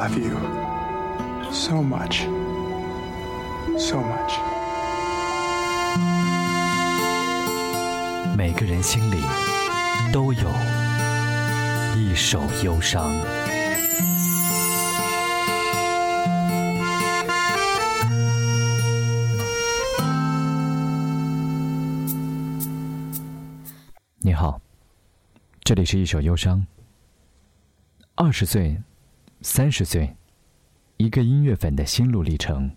[0.00, 0.34] love you
[1.66, 2.16] so much
[3.90, 4.32] so much
[8.34, 9.16] 每个人心里
[10.10, 10.48] 都有
[11.98, 13.12] 一首忧伤
[24.20, 24.58] 你好
[25.62, 26.64] 这里是一首忧伤
[28.14, 28.80] 二十岁
[29.42, 30.14] 三十岁，
[30.98, 32.70] 一个音乐粉的心路历程，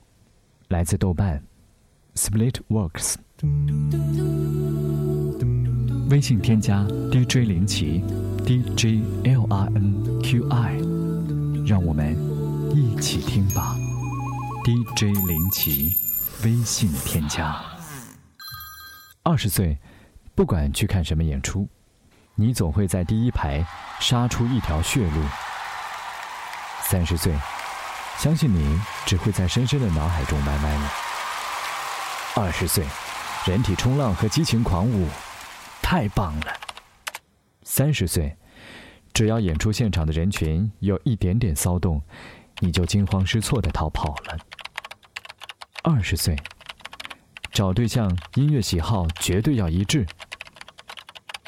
[0.70, 1.44] 来自豆瓣
[2.16, 3.16] ，Split Works。
[6.10, 8.02] 微信添加 DJ 林奇
[8.46, 10.76] ，DJ L R N Q I，
[11.68, 12.16] 让我们
[12.74, 13.76] 一起听吧。
[14.64, 15.94] DJ 林奇，
[16.46, 17.62] 微信添加。
[19.22, 19.78] 二十岁，
[20.34, 21.68] 不管去看什么演出，
[22.36, 23.66] 你总会在第一排
[24.00, 25.20] 杀出一条血路。
[26.84, 27.34] 三十岁，
[28.18, 30.92] 相信你只会在深深的脑海中埋埋了。
[32.36, 32.86] 二十岁，
[33.46, 35.08] 人体冲浪和激情狂舞，
[35.82, 36.54] 太棒了。
[37.64, 38.36] 三十岁，
[39.14, 42.00] 只要演出现场的人群有一点点骚动，
[42.60, 44.38] 你就惊慌失措的逃跑了。
[45.84, 46.36] 二十岁，
[47.52, 50.06] 找对象音乐喜好绝对要一致。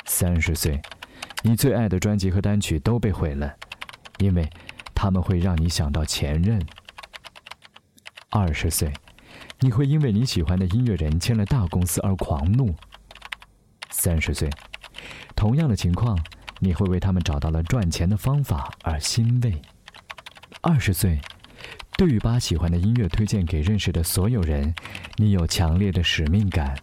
[0.05, 0.81] 三十岁，
[1.44, 3.53] 你最爱的专辑和单曲都被毁了，
[4.20, 4.49] 因为。
[4.96, 6.60] 他们会让你想到前任。
[8.32, 8.92] 二十岁，
[9.60, 12.74] 你会因为你喜欢的音乐人签了大公司而狂怒。
[13.90, 14.50] 三十岁，
[15.36, 16.18] 同样的情况，
[16.60, 19.62] 你会为他们找到了赚钱的方法而欣慰。
[20.62, 21.20] 二十岁，
[21.98, 24.73] 对于把喜欢的音乐推荐给认识的所有人，
[25.18, 26.76] 你有强烈的使命感。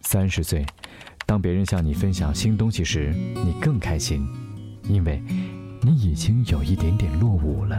[0.00, 0.64] 三十岁，
[1.26, 4.26] 当别人向你分享新东西时，你更开心，
[4.84, 5.22] 因为。
[5.84, 7.76] 你已经有一点点落伍了。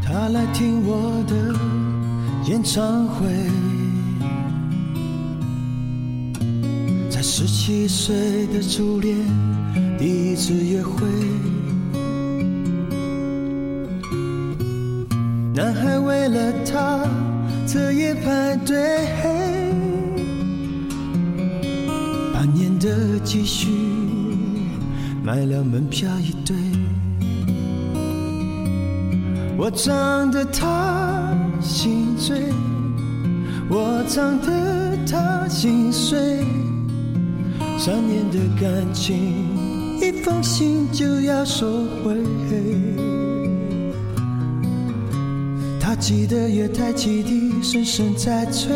[0.00, 1.52] 他来听我的
[2.48, 3.26] 演唱会，
[7.10, 9.59] 在十七岁的初恋。
[10.00, 11.06] 第一次约会，
[15.54, 17.00] 男孩为了她
[17.66, 18.82] 彻夜排队，
[22.32, 23.68] 半年的积蓄
[25.22, 26.56] 买了门票一对。
[29.58, 31.30] 我唱得她
[31.60, 32.44] 心醉，
[33.68, 36.38] 我唱得她心碎，
[37.78, 39.59] 三年的感情。
[40.00, 42.16] 一封信就要收回。
[45.78, 48.70] 他记得月台汽笛声声在催。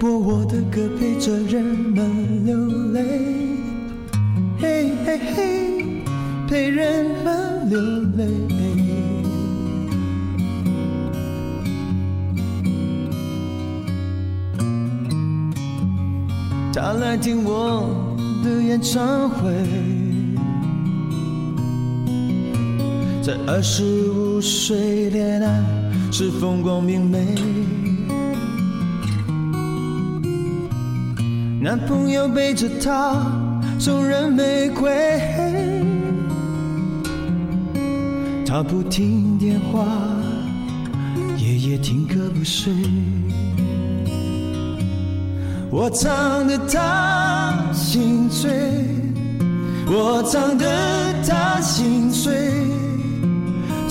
[0.00, 2.58] 播我的歌，陪着人们流
[2.92, 3.06] 泪，
[4.60, 6.02] 嘿嘿嘿，
[6.48, 7.80] 陪人们流
[8.16, 8.24] 泪。
[16.74, 20.01] 他来听我的演唱会。
[23.22, 25.60] 在二十五岁恋爱
[26.10, 27.24] 是风光明媚，
[31.60, 33.24] 男朋友背着她
[33.78, 34.90] 送人玫瑰，
[38.44, 39.86] 她不听电话，
[41.36, 42.72] 夜夜听歌不睡，
[45.70, 48.50] 我唱得她心碎，
[49.86, 52.41] 我唱得她心碎。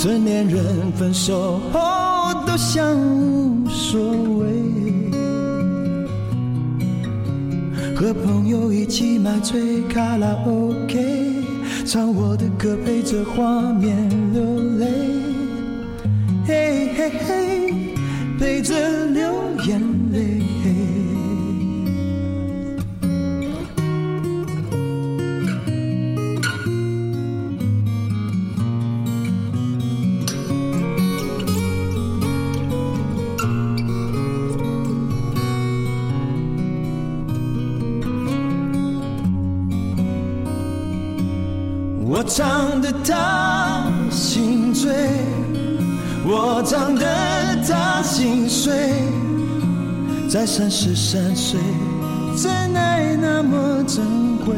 [0.02, 4.02] 成年人分手后都像无所
[4.40, 4.46] 谓，
[7.96, 11.44] 和朋友一起买醉，卡拉 OK
[11.86, 13.96] 唱我的歌，陪着画面
[14.34, 14.44] 流
[14.80, 14.88] 泪，
[16.48, 17.74] 嘿嘿嘿，
[18.40, 19.32] 陪着流
[19.68, 19.91] 眼泪。
[43.04, 44.92] 他心醉，
[46.24, 47.10] 我唱得
[47.68, 48.94] 他心碎。
[50.30, 51.60] 在三十三岁，
[52.38, 54.06] 真爱那么珍
[54.46, 54.56] 贵。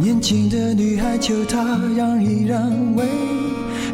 [0.00, 2.62] 年轻的女孩求他让一让
[2.94, 3.04] 位，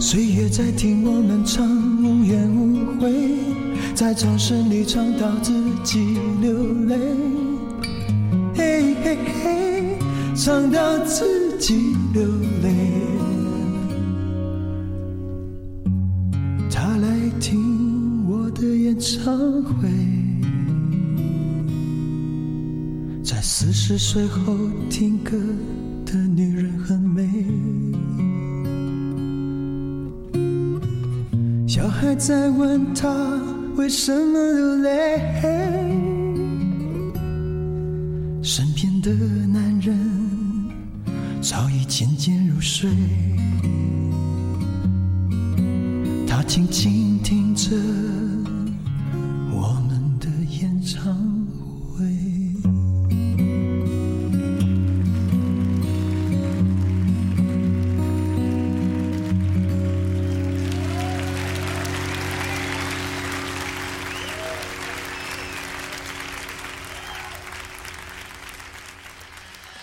[0.00, 1.64] 岁月在听我们唱，
[2.02, 3.14] 无怨无悔，
[3.94, 5.52] 在掌声里唱到自
[5.84, 6.52] 己流
[6.88, 6.96] 泪，
[8.56, 9.98] 嘿嘿嘿，
[10.34, 13.27] 唱到自己流泪。
[19.28, 19.86] 常回，
[23.22, 24.56] 在四十岁后
[24.88, 25.36] 听歌
[26.06, 27.44] 的女人很美。
[31.68, 33.06] 小孩在问她
[33.76, 35.20] 为什么流泪，
[38.42, 39.94] 身边的男人
[41.42, 42.88] 早已渐渐入睡，
[46.26, 48.07] 她静静听着。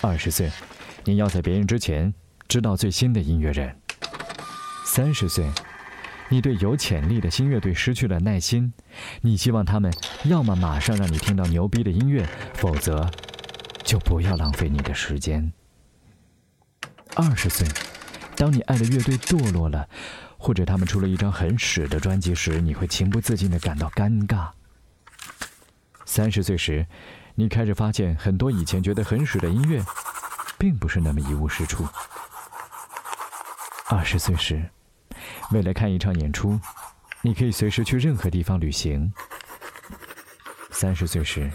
[0.06, 0.52] 二十岁，
[1.04, 2.14] 你要在别人之前
[2.48, 3.76] 知道最新的音乐人。
[4.86, 5.44] 三十岁，
[6.30, 8.72] 你对有潜力的新乐队失去了耐心，
[9.22, 9.92] 你希望他们
[10.26, 12.24] 要么马上让你听到牛逼的音乐，
[12.54, 13.10] 否则
[13.84, 15.52] 就不要浪费你的时间。
[17.16, 17.68] 二十岁，
[18.36, 19.90] 当你爱的乐队堕落了，
[20.38, 24.52] 或者他们出了一张很屎的专辑时，你会情不自禁的感到尴尬。
[26.06, 26.86] 三十岁时。
[27.38, 29.84] 你开始发现很多以前觉得很水的音乐，
[30.58, 31.86] 并不是那么一无是处。
[33.90, 34.64] 二十岁时，
[35.52, 36.58] 为了看一场演出，
[37.22, 39.12] 你可以随时去任何地方旅行。
[40.72, 41.52] 三十岁时，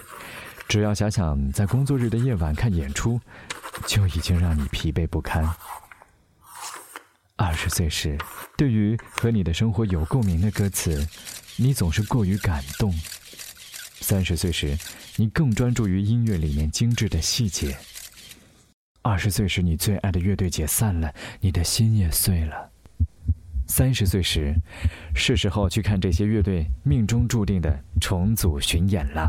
[0.69, 3.19] 只要想想在工作日的夜晚看演出，
[3.87, 5.49] 就已经让你疲惫不堪。
[7.37, 8.19] 二十岁时，
[8.55, 11.09] 对于和你的生活有共鸣的歌词，
[11.57, 12.93] 你总是过于感动。
[14.03, 14.77] 三十岁时，
[15.21, 17.77] 你更专注于音乐里面精致的细节。
[19.03, 21.13] 二十岁时，你最爱的乐队解散了，
[21.43, 22.71] 你的心也碎了。
[23.67, 24.55] 三十岁时，
[25.15, 29.29] 是时候去看这些乐队命中注定的重组巡演了。